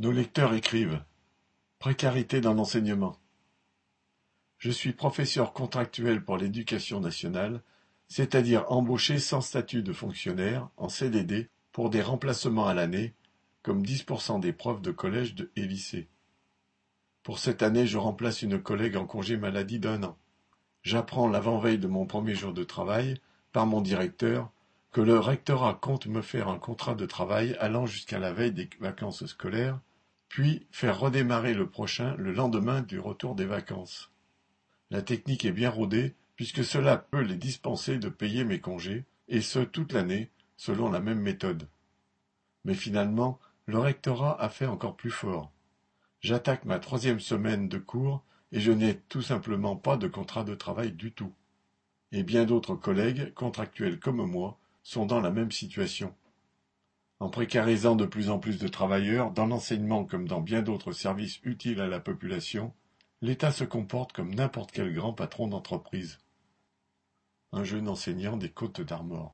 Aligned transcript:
Nos 0.00 0.12
lecteurs 0.12 0.54
écrivent: 0.54 1.04
Précarité 1.78 2.40
dans 2.40 2.54
l'enseignement. 2.54 3.18
Je 4.56 4.70
suis 4.70 4.94
professeur 4.94 5.52
contractuel 5.52 6.24
pour 6.24 6.38
l'éducation 6.38 7.00
nationale, 7.00 7.60
c'est-à-dire 8.08 8.64
embauché 8.72 9.18
sans 9.18 9.42
statut 9.42 9.82
de 9.82 9.92
fonctionnaire, 9.92 10.70
en 10.78 10.88
CDD, 10.88 11.50
pour 11.70 11.90
des 11.90 12.00
remplacements 12.00 12.66
à 12.66 12.72
l'année, 12.72 13.12
comme 13.62 13.82
10% 13.82 14.40
des 14.40 14.54
profs 14.54 14.80
de 14.80 14.90
collège 14.90 15.34
et 15.54 15.66
lycée. 15.66 16.08
Pour 17.22 17.38
cette 17.38 17.62
année, 17.62 17.86
je 17.86 17.98
remplace 17.98 18.40
une 18.40 18.58
collègue 18.58 18.96
en 18.96 19.04
congé 19.04 19.36
maladie 19.36 19.80
d'un 19.80 20.02
an. 20.02 20.16
J'apprends 20.82 21.28
l'avant-veille 21.28 21.76
de 21.76 21.88
mon 21.88 22.06
premier 22.06 22.34
jour 22.34 22.54
de 22.54 22.64
travail, 22.64 23.20
par 23.52 23.66
mon 23.66 23.82
directeur, 23.82 24.50
que 24.92 25.02
le 25.02 25.18
rectorat 25.18 25.74
compte 25.74 26.06
me 26.06 26.22
faire 26.22 26.48
un 26.48 26.58
contrat 26.58 26.94
de 26.94 27.04
travail 27.04 27.54
allant 27.60 27.84
jusqu'à 27.84 28.18
la 28.18 28.32
veille 28.32 28.52
des 28.52 28.70
vacances 28.80 29.26
scolaires, 29.26 29.78
puis 30.30 30.64
faire 30.70 30.98
redémarrer 30.98 31.54
le 31.54 31.68
prochain 31.68 32.14
le 32.16 32.32
lendemain 32.32 32.80
du 32.80 33.00
retour 33.00 33.34
des 33.34 33.44
vacances. 33.44 34.12
La 34.90 35.02
technique 35.02 35.44
est 35.44 35.52
bien 35.52 35.70
rodée, 35.70 36.14
puisque 36.36 36.64
cela 36.64 36.96
peut 36.96 37.20
les 37.20 37.36
dispenser 37.36 37.98
de 37.98 38.08
payer 38.08 38.44
mes 38.44 38.60
congés, 38.60 39.04
et 39.28 39.40
ce 39.40 39.58
toute 39.58 39.92
l'année, 39.92 40.30
selon 40.56 40.88
la 40.88 41.00
même 41.00 41.20
méthode. 41.20 41.68
Mais 42.64 42.74
finalement, 42.74 43.40
le 43.66 43.78
rectorat 43.78 44.40
a 44.40 44.48
fait 44.48 44.66
encore 44.66 44.96
plus 44.96 45.10
fort. 45.10 45.50
J'attaque 46.20 46.64
ma 46.64 46.78
troisième 46.78 47.20
semaine 47.20 47.68
de 47.68 47.78
cours 47.78 48.22
et 48.52 48.60
je 48.60 48.72
n'ai 48.72 48.96
tout 48.96 49.22
simplement 49.22 49.74
pas 49.74 49.96
de 49.96 50.06
contrat 50.06 50.44
de 50.44 50.54
travail 50.54 50.92
du 50.92 51.12
tout. 51.12 51.32
Et 52.12 52.22
bien 52.22 52.44
d'autres 52.44 52.76
collègues, 52.76 53.34
contractuels 53.34 53.98
comme 53.98 54.24
moi, 54.24 54.58
sont 54.82 55.06
dans 55.06 55.20
la 55.20 55.30
même 55.30 55.52
situation. 55.52 56.14
En 57.20 57.28
précarisant 57.28 57.96
de 57.96 58.06
plus 58.06 58.30
en 58.30 58.38
plus 58.38 58.58
de 58.58 58.66
travailleurs, 58.66 59.30
dans 59.30 59.44
l'enseignement 59.44 60.06
comme 60.06 60.26
dans 60.26 60.40
bien 60.40 60.62
d'autres 60.62 60.92
services 60.92 61.38
utiles 61.44 61.82
à 61.82 61.86
la 61.86 62.00
population, 62.00 62.72
l'État 63.20 63.52
se 63.52 63.64
comporte 63.64 64.12
comme 64.12 64.34
n'importe 64.34 64.72
quel 64.72 64.94
grand 64.94 65.12
patron 65.12 65.46
d'entreprise. 65.46 66.18
Un 67.52 67.62
jeune 67.62 67.88
enseignant 67.88 68.38
des 68.38 68.48
Côtes 68.48 68.80
d'Armor. 68.80 69.28